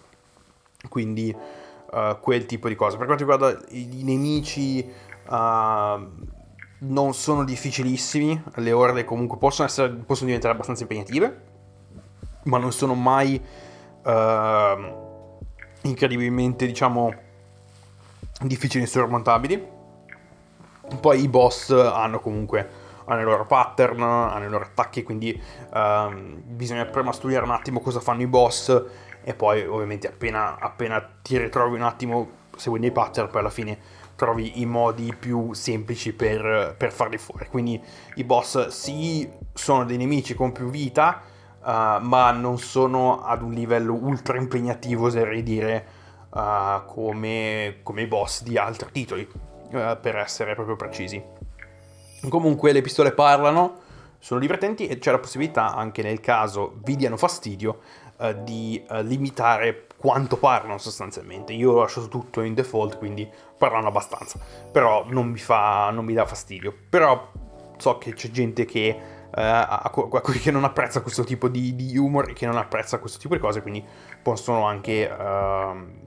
Quindi 0.90 1.34
quel 2.20 2.46
tipo 2.46 2.68
di 2.68 2.76
cose. 2.76 2.98
Per 2.98 3.06
quanto 3.06 3.24
riguarda 3.24 3.58
i, 3.70 4.04
nemici, 4.04 4.86
non 5.30 7.14
sono 7.14 7.46
difficilissimi, 7.46 8.44
le 8.56 8.72
orde 8.74 9.06
comunque 9.06 9.38
possono, 9.38 9.70
essere, 9.70 9.94
possono 9.94 10.26
diventare 10.26 10.54
abbastanza 10.54 10.82
impegnative, 10.84 11.42
ma 12.44 12.58
non 12.58 12.74
sono 12.74 12.94
mai 12.94 13.42
incredibilmente, 15.84 16.66
diciamo, 16.66 17.14
difficili 18.42 18.84
e 18.84 18.88
sormontabili. 18.88 19.68
Poi 21.00 21.22
i 21.22 21.28
boss 21.30 21.72
hanno 21.72 22.20
comunque 22.20 22.70
hanno 23.08 23.22
i 23.22 23.24
loro 23.24 23.46
pattern, 23.46 24.02
hanno 24.02 24.46
i 24.46 24.50
loro 24.50 24.66
attacchi, 24.66 25.04
quindi 25.04 25.42
um, 25.74 26.42
bisogna 26.44 26.86
prima 26.86 27.12
studiare 27.12 27.46
un 27.46 27.52
attimo 27.52 27.80
cosa 27.80 28.00
fanno 28.00 28.22
i 28.22 28.28
boss 28.28 28.84
e 29.24 29.34
poi 29.34 29.66
ovviamente 29.66 30.08
appena, 30.08 30.58
appena 30.60 31.06
ti 31.22 31.38
ritrovi 31.38 31.76
un 31.76 31.84
attimo 31.84 32.30
seguendo 32.56 32.88
i 32.88 32.92
pattern 32.92 33.30
poi 33.30 33.40
alla 33.40 33.50
fine 33.50 33.78
trovi 34.18 34.60
i 34.62 34.66
modi 34.66 35.16
più 35.18 35.54
semplici 35.54 36.12
per, 36.12 36.76
per 36.76 36.92
farli 36.92 37.18
fuori. 37.18 37.48
Quindi 37.48 37.82
i 38.16 38.24
boss 38.24 38.68
sì 38.68 39.30
sono 39.54 39.86
dei 39.86 39.96
nemici 39.96 40.34
con 40.34 40.52
più 40.52 40.70
vita, 40.70 41.22
uh, 41.60 42.02
ma 42.02 42.32
non 42.32 42.58
sono 42.58 43.24
ad 43.24 43.44
un 43.44 43.54
livello 43.54 43.94
ultra 43.94 44.38
impegnativo, 44.38 45.06
oserei 45.06 45.44
dire, 45.44 45.86
uh, 46.32 46.84
come, 46.86 47.80
come, 47.84 48.02
i 48.02 48.08
boss 48.08 48.42
di 48.42 48.58
altri 48.58 48.92
titoli, 48.92 49.30
uh, 49.32 49.98
per 50.02 50.18
essere 50.18 50.56
proprio 50.56 50.76
precisi. 50.76 51.24
Comunque 52.30 52.72
le 52.72 52.82
pistole 52.82 53.12
parlano, 53.12 53.86
sono 54.20 54.40
divertenti 54.40 54.88
e 54.88 54.98
c'è 54.98 55.12
la 55.12 55.20
possibilità, 55.20 55.74
anche 55.74 56.02
nel 56.02 56.20
caso 56.20 56.78
vi 56.84 56.96
diano 56.96 57.18
fastidio, 57.18 57.80
uh, 58.18 58.44
di 58.44 58.84
uh, 58.90 59.02
limitare 59.02 59.88
quanto 59.98 60.38
parlano 60.38 60.78
sostanzialmente. 60.78 61.54
Io 61.54 61.72
ho 61.72 61.82
lasciato 61.82 62.08
tutto 62.08 62.42
in 62.42 62.54
default, 62.54 62.98
quindi 62.98 63.30
parlano 63.58 63.88
abbastanza. 63.88 64.40
Però 64.72 65.06
non 65.08 65.30
mi, 65.30 65.38
fa, 65.38 65.90
non 65.92 66.06
mi 66.06 66.14
dà 66.14 66.26
fastidio. 66.26 66.74
Però 66.90 67.32
so 67.78 67.98
che 67.98 68.14
c'è 68.14 68.30
gente 68.30 68.66
che, 68.66 68.98
uh, 69.36 70.22
che 70.42 70.52
non 70.52 70.64
apprezza 70.64 71.02
questo 71.02 71.24
tipo 71.24 71.48
di, 71.48 71.76
di, 71.76 71.98
humor 71.98 72.30
e 72.30 72.34
che 72.34 72.46
non 72.46 72.58
apprezza 72.58 73.00
questo 73.00 73.20
tipo 73.20 73.36
di 73.36 73.40
cose, 73.40 73.62
quindi 73.62 73.84
possono 74.22 74.66
anche 74.66 75.10
uh, 75.10 76.06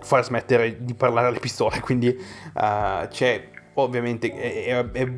far 0.00 0.24
smettere 0.24 0.84
di 0.84 0.94
parlare 0.94 1.28
alle 1.28 1.38
pistole. 1.38 1.80
Quindi 1.82 2.08
uh, 2.08 3.08
c'è 3.08 3.48
ovviamente 3.74 4.30
è, 4.34 4.66
è, 4.66 4.90
è, 4.90 5.12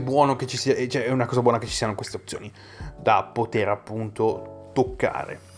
buono 0.00 0.36
che 0.36 0.46
ci 0.46 0.56
sia, 0.56 0.74
cioè 0.88 1.04
è 1.04 1.10
una 1.10 1.26
cosa 1.26 1.42
buona 1.42 1.58
che 1.58 1.66
ci 1.66 1.74
siano 1.74 1.94
queste 1.94 2.16
opzioni 2.16 2.50
da 2.98 3.22
poter 3.24 3.68
appunto 3.68 4.70
toccare. 4.72 5.50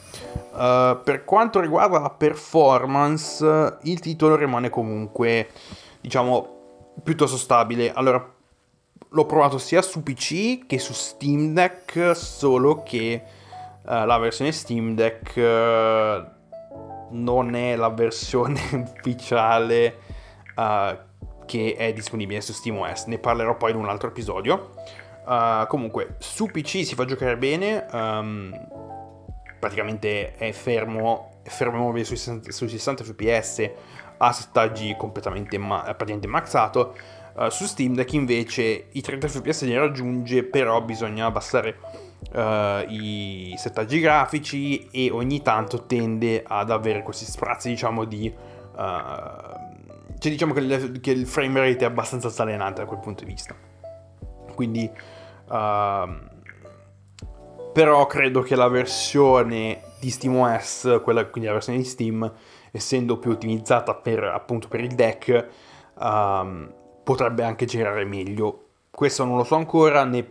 Uh, 0.52 1.02
per 1.02 1.24
quanto 1.24 1.60
riguarda 1.60 1.98
la 1.98 2.10
performance, 2.10 3.78
il 3.82 4.00
titolo 4.00 4.36
rimane 4.36 4.70
comunque, 4.70 5.48
diciamo, 6.00 6.92
piuttosto 7.02 7.36
stabile. 7.36 7.92
Allora, 7.92 8.32
l'ho 9.08 9.26
provato 9.26 9.58
sia 9.58 9.82
su 9.82 10.02
PC 10.02 10.66
che 10.66 10.78
su 10.78 10.92
Steam 10.92 11.52
Deck, 11.52 12.16
solo 12.16 12.82
che 12.82 13.22
uh, 13.82 14.04
la 14.04 14.18
versione 14.18 14.52
Steam 14.52 14.94
Deck 14.94 15.36
uh, 15.36 16.32
non 17.10 17.54
è 17.54 17.76
la 17.76 17.90
versione 17.90 18.60
ufficiale 18.96 19.98
che 21.46 21.74
è 21.76 21.92
disponibile 21.92 22.40
su 22.40 22.52
SteamOS. 22.52 23.06
Ne 23.06 23.18
parlerò 23.18 23.56
poi 23.56 23.72
in 23.72 23.76
un 23.76 23.88
altro 23.88 24.08
episodio. 24.08 24.72
comunque, 25.68 26.16
su 26.18 26.46
PC 26.46 26.84
si 26.84 26.94
fa 26.94 27.04
giocare 27.04 27.36
bene. 27.36 27.86
Um, 27.92 28.52
praticamente 29.64 30.34
è 30.34 30.52
fermo, 30.52 31.38
è 31.42 31.48
fermo 31.48 31.90
sui 32.04 32.16
60, 32.16 32.52
sui 32.52 32.68
60 32.68 33.04
fps 33.04 33.70
a 34.18 34.30
settaggi 34.30 34.94
completamente 34.98 35.56
ma, 35.56 35.80
praticamente 35.82 36.26
maxato. 36.26 36.94
Uh, 37.34 37.48
su 37.48 37.64
Steam 37.64 37.94
Deck 37.94 38.12
invece 38.12 38.88
i 38.92 39.00
30 39.00 39.26
fps 39.28 39.62
li 39.64 39.74
raggiunge, 39.74 40.44
però 40.44 40.82
bisogna 40.82 41.26
abbassare 41.26 41.78
uh, 42.32 42.90
i 42.90 43.54
settaggi 43.56 44.00
grafici 44.00 44.86
e 44.90 45.10
ogni 45.10 45.40
tanto 45.40 45.86
tende 45.86 46.44
ad 46.46 46.70
avere 46.70 47.02
questi 47.02 47.24
sprazzi, 47.24 47.70
diciamo, 47.70 48.04
di... 48.04 48.32
Uh, 48.76 49.73
cioè 50.24 50.32
diciamo 50.32 50.54
che 50.54 50.60
il, 50.60 51.00
che 51.00 51.10
il, 51.10 51.26
frame 51.26 51.60
rate 51.60 51.84
è 51.84 51.84
abbastanza 51.84 52.28
altalenante 52.28 52.80
da 52.80 52.86
quel 52.86 53.00
punto 53.00 53.24
di 53.24 53.30
vista. 53.30 53.54
Quindi... 54.54 54.90
Uh, 55.46 56.32
però 57.74 58.06
credo 58.06 58.40
che 58.40 58.54
la 58.54 58.68
versione 58.68 59.80
di 59.98 60.08
SteamOS, 60.08 61.00
quella 61.02 61.26
quindi 61.26 61.48
la 61.48 61.54
versione 61.54 61.78
di 61.78 61.84
Steam, 61.84 62.32
essendo 62.70 63.18
più 63.18 63.32
ottimizzata 63.32 63.94
per, 63.94 64.22
appunto 64.22 64.68
per 64.68 64.78
il 64.78 64.94
deck, 64.94 65.48
um, 65.98 66.72
potrebbe 67.02 67.42
anche 67.42 67.66
girare 67.66 68.04
meglio. 68.04 68.68
Questo 68.90 69.24
non 69.24 69.36
lo 69.36 69.42
so 69.42 69.56
ancora, 69.56 70.04
ne 70.04 70.24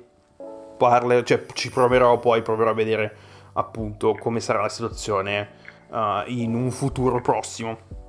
parlo, 0.77 1.21
cioè 1.23 1.45
ci 1.53 1.69
proverò 1.69 2.17
poi, 2.17 2.41
proverò 2.41 2.69
a 2.69 2.73
vedere 2.73 3.15
appunto 3.53 4.13
come 4.13 4.39
sarà 4.39 4.62
la 4.62 4.69
situazione 4.69 5.50
uh, 5.89 6.23
in 6.27 6.55
un 6.55 6.71
futuro 6.71 7.19
prossimo. 7.19 8.02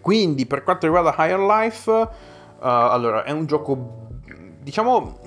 Quindi 0.00 0.46
per 0.46 0.62
quanto 0.62 0.86
riguarda 0.86 1.14
Higher 1.16 1.40
Life, 1.40 1.90
uh, 1.90 2.08
allora 2.58 3.24
è 3.24 3.30
un 3.30 3.46
gioco, 3.46 4.08
diciamo, 4.60 5.20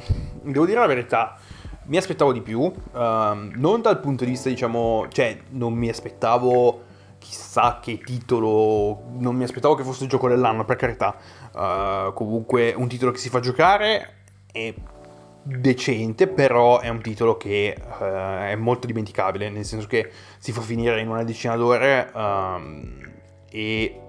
devo 0.44 0.66
dire 0.66 0.80
la 0.80 0.88
verità, 0.88 1.38
mi 1.86 1.98
aspettavo 1.98 2.32
di 2.32 2.42
più, 2.42 2.62
um, 2.62 3.51
non 3.56 3.82
dal 3.82 4.00
punto 4.00 4.24
di 4.24 4.32
vista, 4.32 4.50
diciamo, 4.50 5.08
cioè 5.10 5.39
non 5.50 5.74
mi 5.74 5.89
aspettavo 5.89 6.84
chissà 7.18 7.80
che 7.82 8.00
titolo, 8.00 9.04
non 9.18 9.36
mi 9.36 9.44
aspettavo 9.44 9.75
che 9.75 9.84
fosse 9.84 10.04
il 10.04 10.10
gioco 10.10 10.28
dell'anno, 10.28 10.66
per 10.66 10.75
carità. 10.75 11.16
Uh, 11.54 12.13
comunque 12.13 12.74
un 12.75 12.88
titolo 12.88 13.12
che 13.12 13.18
si 13.18 13.30
fa 13.30 13.39
giocare 13.39 14.16
è 14.51 14.74
decente, 15.42 16.28
però 16.28 16.80
è 16.80 16.89
un 16.89 17.01
titolo 17.01 17.38
che 17.38 17.75
uh, 17.78 18.04
è 18.04 18.56
molto 18.56 18.88
dimenticabile, 18.88 19.50
nel 19.50 19.66
senso 19.66 19.88
che 19.88 20.12
si 20.38 20.51
fa 20.51 20.62
finire 20.62 21.00
in 21.01 21.10
una 21.10 21.24
decina 21.24 21.56
d'ore 21.56 22.10
um, 22.13 22.98
e 23.50 24.01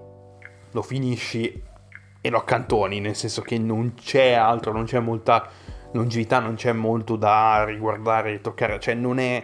lo 0.71 0.83
finisci 0.83 1.63
e 2.21 2.31
lo 2.31 2.39
accantoni, 2.39 3.01
nel 3.01 3.17
senso 3.17 3.43
che 3.43 3.59
non 3.59 3.95
c'è 3.95 4.33
altro, 4.33 4.73
non 4.73 4.85
c'è 4.85 4.99
molta 4.99 5.49
longevità 5.93 6.39
non 6.39 6.55
c'è 6.55 6.73
molto 6.73 7.17
da 7.17 7.65
riguardare 7.65 8.35
e 8.35 8.41
toccare, 8.41 8.79
cioè 8.79 8.95
non 8.95 9.19
è 9.19 9.43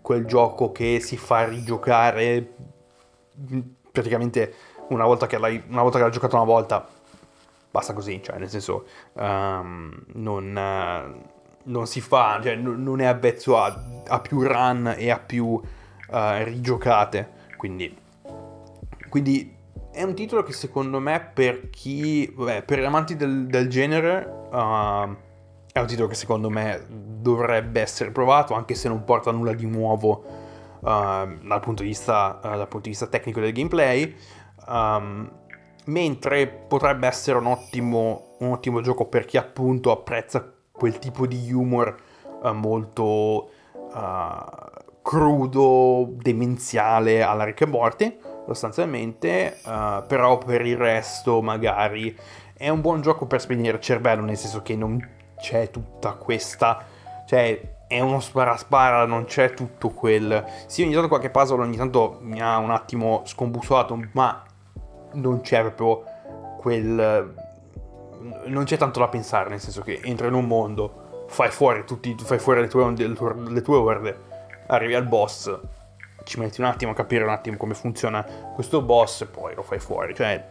quel 0.00 0.26
gioco 0.26 0.72
che 0.72 1.00
si 1.00 1.16
fa 1.16 1.46
rigiocare 1.46 2.54
praticamente 3.90 4.54
una 4.88 5.04
volta 5.04 5.26
che 5.26 5.38
l'hai, 5.38 5.62
volta 5.66 5.98
che 5.98 6.04
l'hai 6.04 6.12
giocato 6.12 6.36
una 6.36 6.44
volta 6.44 6.86
basta 7.70 7.92
così, 7.92 8.22
cioè 8.22 8.38
nel 8.38 8.48
senso 8.48 8.86
um, 9.14 9.92
non, 10.14 11.20
non, 11.64 11.86
si 11.86 12.00
fa, 12.00 12.40
cioè 12.42 12.54
non 12.54 13.00
è 13.00 13.04
avvezzo 13.04 13.58
a, 13.58 13.84
a, 14.06 14.20
più 14.20 14.42
run 14.42 14.94
e 14.96 15.10
a 15.10 15.18
più 15.18 15.46
uh, 15.46 15.62
rigiocate, 16.42 17.30
quindi, 17.56 17.94
quindi 19.10 19.56
è 19.98 20.04
un 20.04 20.14
titolo 20.14 20.44
che 20.44 20.52
secondo 20.52 21.00
me 21.00 21.32
per 21.34 21.70
chi, 21.70 22.32
vabbè, 22.32 22.62
per 22.62 22.78
gli 22.78 22.84
amanti 22.84 23.16
del, 23.16 23.46
del 23.46 23.68
genere 23.68 24.24
uh, 24.48 25.16
è 25.72 25.80
un 25.80 25.86
titolo 25.88 26.06
che 26.06 26.14
secondo 26.14 26.48
me 26.48 26.84
dovrebbe 26.88 27.80
essere 27.80 28.12
provato, 28.12 28.54
anche 28.54 28.76
se 28.76 28.86
non 28.86 29.02
porta 29.02 29.32
nulla 29.32 29.54
di 29.54 29.66
nuovo 29.66 30.24
uh, 30.78 30.86
dal, 30.86 31.60
punto 31.60 31.82
vista, 31.82 32.38
uh, 32.40 32.48
dal, 32.50 32.68
punto 32.68 32.84
di 32.84 32.90
vista, 32.90 33.08
tecnico 33.08 33.40
del 33.40 33.52
gameplay. 33.52 34.14
Um, 34.68 35.28
mentre 35.86 36.46
potrebbe 36.46 37.08
essere 37.08 37.38
un 37.38 37.46
ottimo, 37.46 38.36
un 38.38 38.52
ottimo, 38.52 38.80
gioco 38.80 39.06
per 39.06 39.24
chi 39.24 39.36
appunto 39.36 39.90
apprezza 39.90 40.48
quel 40.70 41.00
tipo 41.00 41.26
di 41.26 41.52
humor 41.52 41.96
uh, 42.40 42.52
molto 42.52 43.50
crudo, 45.02 46.12
demenziale 46.12 47.22
alla 47.22 47.42
Rick 47.42 47.62
e 47.62 47.66
Morty, 47.66 48.18
sostanzialmente, 48.52 49.58
però 49.62 50.38
per 50.38 50.64
il 50.64 50.76
resto 50.76 51.42
magari. 51.42 52.16
È 52.56 52.68
un 52.68 52.80
buon 52.80 53.00
gioco 53.02 53.26
per 53.26 53.40
spegnere 53.40 53.76
il 53.76 53.82
cervello, 53.82 54.24
nel 54.24 54.36
senso 54.36 54.62
che 54.62 54.74
non 54.74 55.00
c'è 55.36 55.70
tutta 55.70 56.14
questa... 56.14 56.84
cioè 57.26 57.76
è 57.86 58.00
uno 58.00 58.20
spara 58.20 58.56
spara, 58.56 59.06
non 59.06 59.24
c'è 59.24 59.54
tutto 59.54 59.88
quel... 59.90 60.44
Sì, 60.66 60.82
ogni 60.82 60.92
tanto 60.92 61.08
qualche 61.08 61.30
puzzle 61.30 61.62
ogni 61.62 61.76
tanto 61.76 62.18
mi 62.20 62.40
ha 62.40 62.58
un 62.58 62.70
attimo 62.70 63.22
scombussolato, 63.24 63.98
ma 64.12 64.42
non 65.12 65.40
c'è 65.40 65.62
proprio 65.62 66.04
quel... 66.58 67.34
Non 68.46 68.64
c'è 68.64 68.76
tanto 68.76 68.98
da 68.98 69.08
pensare, 69.08 69.48
nel 69.48 69.60
senso 69.60 69.80
che 69.82 70.00
entri 70.02 70.26
in 70.26 70.34
un 70.34 70.46
mondo, 70.46 71.26
fai 71.28 71.50
fuori, 71.50 71.84
tutti, 71.84 72.14
fai 72.18 72.38
fuori 72.38 72.60
le, 72.60 72.66
tue, 72.66 72.92
le, 72.94 73.12
tue, 73.14 73.34
le 73.48 73.62
tue 73.62 73.76
orde, 73.76 74.18
arrivi 74.66 74.94
al 74.94 75.06
boss, 75.06 75.58
ci 76.28 76.38
metti 76.38 76.60
un 76.60 76.66
attimo 76.66 76.92
a 76.92 76.94
capire 76.94 77.24
un 77.24 77.30
attimo 77.30 77.56
come 77.56 77.74
funziona 77.74 78.22
questo 78.54 78.82
boss 78.82 79.22
e 79.22 79.26
poi 79.26 79.54
lo 79.54 79.62
fai 79.62 79.78
fuori. 79.78 80.14
Cioè, 80.14 80.46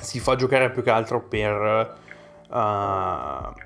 si 0.00 0.20
fa 0.20 0.36
giocare 0.36 0.70
più 0.70 0.82
che 0.82 0.90
altro 0.90 1.22
per 1.22 1.98
uh, 2.48 3.64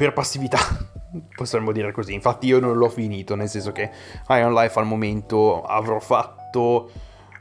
per 0.00 0.14
passività, 0.14 0.58
possiamo 1.36 1.72
dire 1.72 1.92
così. 1.92 2.14
Infatti 2.14 2.46
io 2.46 2.58
non 2.58 2.78
l'ho 2.78 2.88
finito, 2.88 3.34
nel 3.34 3.48
senso 3.48 3.70
che 3.70 3.90
Iron 4.30 4.54
Life 4.54 4.78
al 4.78 4.86
momento 4.86 5.62
avrò 5.62 6.00
fatto... 6.00 6.90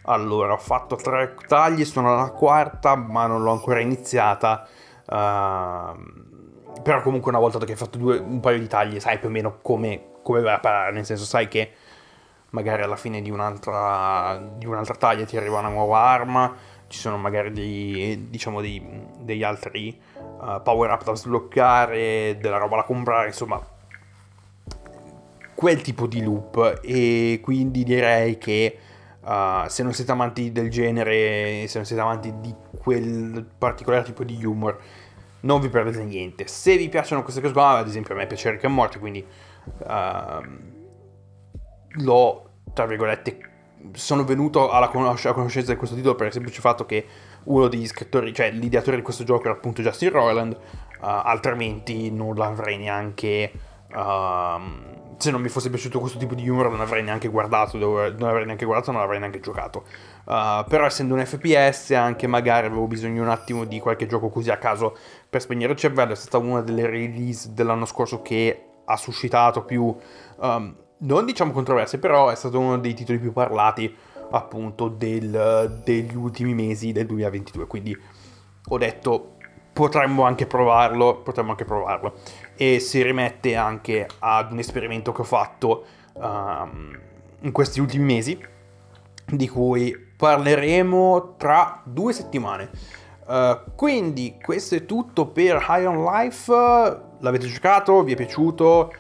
Allora, 0.04 0.54
ho 0.54 0.58
fatto 0.58 0.96
tre 0.96 1.36
tagli, 1.48 1.86
sono 1.86 2.14
alla 2.14 2.32
quarta, 2.32 2.96
ma 2.96 3.28
non 3.28 3.44
l'ho 3.44 3.52
ancora 3.52 3.80
iniziata. 3.80 4.68
Uh, 5.06 6.82
però 6.82 7.02
comunque 7.02 7.30
una 7.30 7.40
volta 7.40 7.60
che 7.60 7.72
hai 7.72 7.78
fatto 7.78 7.98
due, 7.98 8.18
un 8.18 8.40
paio 8.40 8.60
di 8.60 8.68
tagli, 8.68 9.00
sai 9.00 9.20
più 9.20 9.28
o 9.28 9.32
meno 9.32 9.60
come, 9.62 10.14
come 10.24 10.42
vai 10.42 10.56
a 10.56 10.60
parare, 10.60 10.92
nel 10.92 11.06
senso 11.06 11.26
sai 11.26 11.48
che 11.48 11.72
magari 12.52 12.84
alla 12.84 12.96
fine 12.96 13.22
di 13.22 13.30
un'altra, 13.30 14.42
di 14.58 14.66
un'altra 14.66 14.96
taglia 14.96 15.26
ti 15.26 15.38
arriva 15.38 15.60
una 15.60 15.70
nuova 15.70 16.00
arma, 16.00 16.56
ci 16.88 16.98
sono 16.98 17.18
magari 17.18 17.52
dei, 17.52 18.28
diciamo 18.30 18.62
dei, 18.62 19.06
degli 19.20 19.44
altri 19.44 20.00
uh, 20.40 20.62
power 20.64 20.92
up 20.92 21.04
da 21.04 21.16
sbloccare, 21.16 22.38
della 22.40 22.58
roba 22.58 22.78
da 22.78 22.84
comprare, 22.84 23.28
insomma 23.28 23.78
quel 25.54 25.82
tipo 25.82 26.08
di 26.08 26.24
loop 26.24 26.80
e 26.82 27.42
quindi 27.44 27.84
direi 27.84 28.38
che 28.38 28.78
uh, 29.20 29.68
se 29.68 29.84
non 29.84 29.92
siete 29.92 30.12
amanti 30.12 30.54
del 30.54 30.70
genere, 30.70 31.68
se 31.68 31.78
non 31.78 31.86
siete 31.86 32.02
amanti 32.02 32.34
di 32.40 32.56
quel 32.82 33.46
particolare 33.58 34.06
tipo 34.06 34.24
di 34.24 34.44
humor, 34.46 34.80
non 35.42 35.60
vi 35.60 35.68
perdete 35.68 36.02
niente. 36.04 36.48
Se 36.48 36.78
vi 36.78 36.88
piacciono 36.88 37.24
queste 37.24 37.42
cose 37.42 37.54
qua, 37.54 37.72
ad 37.72 37.88
esempio 37.88 38.14
a 38.14 38.18
me 38.18 38.26
piace 38.26 38.52
Rick 38.52 38.64
and 38.64 38.74
Morty, 38.74 39.00
quindi 39.00 39.26
uh, 39.80 40.78
l'ho, 41.92 42.50
tra 42.74 42.86
virgolette, 42.86 43.50
sono 43.94 44.24
venuto 44.24 44.70
alla, 44.70 44.90
conos- 44.90 45.26
alla, 45.26 45.34
conoscenza 45.34 45.72
di 45.72 45.78
questo 45.78 45.96
titolo 45.96 46.16
per 46.16 46.28
il 46.28 46.34
semplice 46.34 46.62
fatto 46.62 46.86
che 46.86 47.06
uno 47.46 47.68
degli 47.68 47.88
scrittori, 47.88 48.34
cioè 48.34 48.52
l'ideatore 48.52 48.98
di 48.98 49.04
questo 49.04 49.24
gioco 49.24 49.46
era 49.46 49.54
appunto 49.54 49.82
Justin 49.82 50.12
Roiland, 50.12 50.54
uh, 50.54 50.58
altrimenti 51.00 52.12
non 52.12 52.36
l'avrei 52.36 52.78
neanche... 52.78 53.52
Uh, 53.92 54.98
se 55.18 55.32
non 55.32 55.42
mi 55.42 55.50
fosse 55.50 55.70
piaciuto 55.70 56.00
questo 56.00 56.18
tipo 56.18 56.34
di 56.34 56.48
humor 56.48 56.70
non 56.70 56.80
avrei 56.80 57.04
neanche 57.04 57.28
guardato, 57.28 57.78
non 57.78 58.24
avrei 58.30 58.46
neanche 58.46 58.64
guardato, 58.64 58.94
non 58.94 59.02
avrei 59.02 59.20
neanche 59.20 59.42
giocato. 59.42 59.84
Uh, 60.24 60.64
però 60.70 60.86
essendo 60.86 61.14
un 61.14 61.26
FPS 61.26 61.92
anche 61.92 62.26
magari 62.26 62.68
avevo 62.68 62.88
bisogno 62.88 63.24
un 63.24 63.30
attimo 63.30 63.66
di 63.66 63.80
qualche 63.80 64.06
gioco 64.06 64.30
così 64.30 64.50
a 64.50 64.58
caso 64.58 64.96
per 65.30 65.42
spegnere 65.42 65.74
il 65.74 65.78
cervello, 65.78 66.14
è 66.14 66.16
stata 66.16 66.38
una 66.38 66.62
delle 66.62 66.86
release 66.86 67.54
dell'anno 67.54 67.86
scorso 67.86 68.22
che 68.22 68.66
ha 68.86 68.96
suscitato 68.96 69.64
più... 69.64 69.94
Um, 70.38 70.76
non 71.00 71.26
diciamo 71.26 71.52
controversie, 71.52 72.00
però 72.00 72.30
è 72.30 72.36
stato 72.36 72.60
uno 72.60 72.78
dei 72.78 72.94
titoli 72.94 73.20
più 73.20 73.32
parlati 73.32 73.94
appunto 74.32 74.90
del, 74.90 75.82
degli 75.84 76.16
ultimi 76.16 76.54
mesi 76.54 76.92
del 76.92 77.06
2022. 77.06 77.68
Quindi 77.68 77.98
ho 78.68 78.78
detto 78.78 79.36
potremmo 79.72 80.24
anche 80.24 80.46
provarlo, 80.46 81.22
potremmo 81.22 81.52
anche 81.52 81.66
provarlo. 81.66 82.16
E 82.56 82.80
si 82.80 83.02
rimette 83.02 83.56
anche 83.56 84.08
ad 84.20 84.52
un 84.52 84.60
esperimento 84.60 85.12
che 85.12 85.22
ho 85.22 85.26
fatto 85.26 85.86
um, 86.14 86.98
in 87.42 87.52
questi 87.52 87.80
ultimi 87.80 88.04
mesi, 88.04 88.38
di 89.26 89.48
cui 89.48 89.96
parleremo 90.18 91.36
tra 91.38 91.82
due 91.86 92.12
settimane. 92.12 92.70
Uh, 93.26 93.72
quindi 93.76 94.38
questo 94.42 94.76
è 94.76 94.86
tutto 94.86 95.28
per 95.28 95.66
High 95.70 95.86
on 95.86 96.04
Life. 96.04 96.52
L'avete 97.20 97.48
giocato? 97.48 98.04
Vi 98.04 98.14
è 98.14 98.16
piaciuto? 98.16 98.92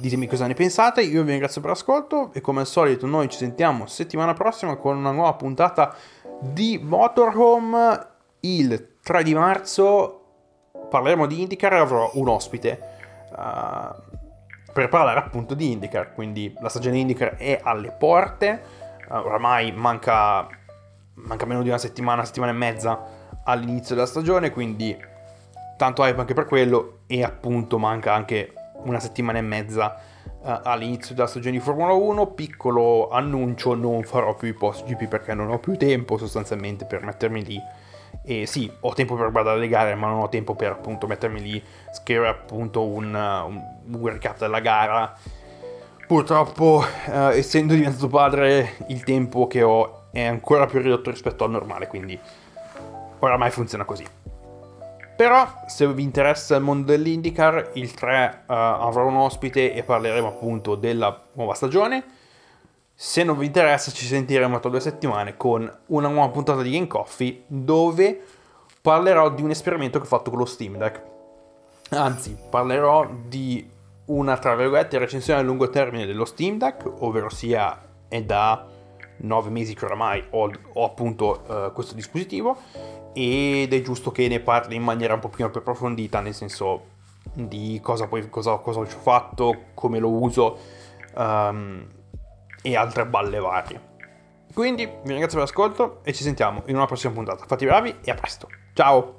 Ditemi 0.00 0.28
cosa 0.28 0.46
ne 0.46 0.54
pensate, 0.54 1.02
io 1.02 1.24
vi 1.24 1.30
ringrazio 1.30 1.60
per 1.60 1.70
l'ascolto 1.70 2.30
e 2.32 2.40
come 2.40 2.60
al 2.60 2.68
solito 2.68 3.04
noi 3.04 3.28
ci 3.28 3.36
sentiamo 3.36 3.86
settimana 3.86 4.32
prossima 4.32 4.76
con 4.76 4.96
una 4.96 5.10
nuova 5.10 5.32
puntata 5.34 5.92
di 6.40 6.78
Motorhome. 6.80 8.06
Il 8.38 8.94
3 9.02 9.24
di 9.24 9.34
marzo 9.34 10.22
parleremo 10.88 11.26
di 11.26 11.40
IndyCar 11.42 11.72
e 11.72 11.78
avrò 11.78 12.12
un 12.14 12.28
ospite 12.28 12.80
uh, 13.30 14.72
per 14.72 14.88
parlare 14.88 15.18
appunto 15.18 15.54
di 15.54 15.72
IndyCar, 15.72 16.14
quindi 16.14 16.54
la 16.60 16.68
stagione 16.68 16.98
IndyCar 16.98 17.34
è 17.34 17.58
alle 17.60 17.90
porte, 17.90 18.62
uh, 19.08 19.14
oramai 19.14 19.72
manca, 19.72 20.46
manca 21.14 21.44
meno 21.44 21.62
di 21.62 21.70
una 21.70 21.78
settimana, 21.78 22.24
settimana 22.24 22.52
e 22.52 22.54
mezza 22.54 23.04
all'inizio 23.42 23.96
della 23.96 24.06
stagione, 24.06 24.52
quindi 24.52 24.96
tanto 25.76 26.04
hype 26.04 26.20
anche 26.20 26.34
per 26.34 26.44
quello 26.44 27.00
e 27.08 27.24
appunto 27.24 27.78
manca 27.78 28.14
anche 28.14 28.52
una 28.88 29.00
settimana 29.00 29.38
e 29.38 29.42
mezza 29.42 29.96
uh, 30.24 30.60
all'inizio 30.62 31.14
della 31.14 31.26
stagione 31.26 31.56
di 31.56 31.62
Formula 31.62 31.92
1. 31.92 32.26
Piccolo 32.28 33.08
annuncio, 33.10 33.74
non 33.74 34.02
farò 34.02 34.34
più 34.34 34.48
i 34.48 34.54
post 34.54 34.84
GP 34.86 35.06
perché 35.08 35.34
non 35.34 35.50
ho 35.50 35.58
più 35.58 35.76
tempo 35.76 36.16
sostanzialmente 36.16 36.84
per 36.84 37.04
mettermi 37.04 37.44
lì. 37.44 37.60
E 38.24 38.46
sì, 38.46 38.70
ho 38.80 38.92
tempo 38.94 39.14
per 39.14 39.30
guardare 39.30 39.58
le 39.58 39.68
gare, 39.68 39.94
ma 39.94 40.08
non 40.08 40.20
ho 40.20 40.28
tempo 40.28 40.54
per 40.54 40.72
appunto 40.72 41.06
mettermi 41.06 41.40
lì, 41.40 41.62
scrivere 41.92 42.28
appunto 42.28 42.84
un, 42.84 43.14
un, 43.14 44.06
recap 44.08 44.38
della 44.38 44.60
gara. 44.60 45.14
Purtroppo, 46.06 46.82
uh, 47.06 47.12
essendo 47.28 47.74
diventato 47.74 48.08
padre, 48.08 48.76
il 48.88 49.04
tempo 49.04 49.46
che 49.46 49.62
ho 49.62 49.98
è 50.10 50.24
ancora 50.24 50.66
più 50.66 50.80
ridotto 50.80 51.10
rispetto 51.10 51.44
al 51.44 51.50
normale, 51.50 51.86
quindi 51.86 52.18
oramai 53.18 53.50
funziona 53.50 53.84
così. 53.84 54.06
Però 55.18 55.64
se 55.66 55.92
vi 55.92 56.04
interessa 56.04 56.54
il 56.54 56.62
mondo 56.62 56.92
dell'IndyCar, 56.92 57.70
il 57.72 57.92
3 57.92 58.44
uh, 58.46 58.52
avrò 58.52 59.04
un 59.04 59.16
ospite 59.16 59.74
e 59.74 59.82
parleremo 59.82 60.28
appunto 60.28 60.76
della 60.76 61.24
nuova 61.32 61.54
stagione. 61.54 62.04
Se 62.94 63.24
non 63.24 63.36
vi 63.36 63.46
interessa 63.46 63.90
ci 63.90 64.06
sentiremo 64.06 64.60
tra 64.60 64.70
due 64.70 64.78
settimane 64.78 65.36
con 65.36 65.68
una 65.86 66.06
nuova 66.06 66.28
puntata 66.28 66.62
di 66.62 66.70
Game 66.70 66.86
Coffee 66.86 67.42
dove 67.48 68.22
parlerò 68.80 69.30
di 69.30 69.42
un 69.42 69.50
esperimento 69.50 69.98
che 69.98 70.04
ho 70.04 70.08
fatto 70.08 70.30
con 70.30 70.38
lo 70.38 70.44
Steam 70.44 70.76
Deck. 70.76 71.02
Anzi, 71.90 72.36
parlerò 72.48 73.10
di 73.26 73.68
una, 74.04 74.38
tra 74.38 74.54
virgolette, 74.54 74.98
recensione 74.98 75.40
a 75.40 75.42
lungo 75.42 75.68
termine 75.68 76.06
dello 76.06 76.26
Steam 76.26 76.58
Deck, 76.58 76.88
ovvero 77.00 77.28
sia 77.28 77.76
è 78.06 78.22
da 78.22 78.64
9 79.18 79.50
mesi 79.50 79.74
che 79.74 79.84
oramai 79.84 80.24
ho, 80.30 80.50
ho 80.72 80.84
appunto 80.84 81.42
uh, 81.46 81.72
questo 81.72 81.94
dispositivo 81.94 82.56
ed 83.12 83.72
è 83.72 83.82
giusto 83.82 84.10
che 84.10 84.28
ne 84.28 84.40
parli 84.40 84.76
in 84.76 84.82
maniera 84.82 85.14
un 85.14 85.20
po' 85.20 85.28
più 85.28 85.44
approfondita, 85.44 86.20
nel 86.20 86.34
senso 86.34 86.96
di 87.32 87.80
cosa, 87.82 88.06
poi, 88.06 88.28
cosa, 88.28 88.56
cosa 88.56 88.80
ho 88.80 88.84
fatto, 88.84 89.64
come 89.74 89.98
lo 89.98 90.10
uso 90.10 90.58
um, 91.16 91.86
e 92.62 92.76
altre 92.76 93.06
balle 93.06 93.38
varie. 93.38 93.86
Quindi 94.54 94.86
vi 94.86 95.08
ringrazio 95.08 95.38
per 95.38 95.46
l'ascolto 95.46 96.00
e 96.02 96.12
ci 96.12 96.22
sentiamo 96.22 96.62
in 96.66 96.76
una 96.76 96.86
prossima 96.86 97.12
puntata. 97.12 97.44
Fate 97.46 97.66
bravi 97.66 97.96
e 98.02 98.10
a 98.10 98.14
presto. 98.14 98.48
Ciao! 98.72 99.17